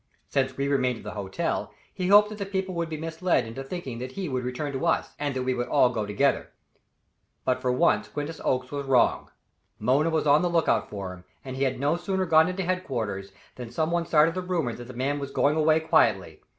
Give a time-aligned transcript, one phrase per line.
[0.29, 3.63] Since we remained at the hotel, he hoped that the people would be misled into
[3.63, 6.49] thinking that he would return to us, and that we would all go together.
[7.45, 9.29] But for once Quintus Oakes was wrong.
[9.77, 13.31] Mona was on the lookout for him, and he had no sooner gone into headquarters
[13.57, 16.41] than some one started the rumor that the man was going away quietly.